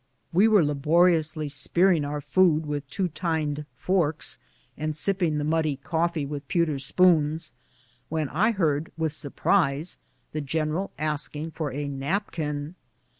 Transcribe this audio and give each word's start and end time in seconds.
We 0.33 0.47
were 0.47 0.65
laboriously 0.65 1.47
spearing 1.47 2.03
our 2.05 2.21
food 2.21 2.65
with 2.65 2.89
two 2.89 3.07
tined 3.09 3.67
forks, 3.75 4.39
and 4.75 4.95
sipping 4.95 5.37
the 5.37 5.43
muddy 5.43 5.75
coffee 5.75 6.25
with 6.25 6.41
a 6.41 6.45
pewter 6.47 6.79
spoon, 6.79 7.37
when 8.09 8.27
I 8.29 8.49
heard 8.51 8.91
with 8.97 9.11
surprise 9.13 9.99
the 10.31 10.41
general 10.41 10.89
asking 10.97 11.51
for 11.51 11.71
a 11.71 11.87
napkin. 11.87 12.73